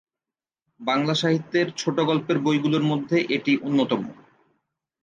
[0.79, 4.01] বাংলা সাহিত্যের ছোট গল্পের বইগুলোর মধ্যে এটি অন্যতম।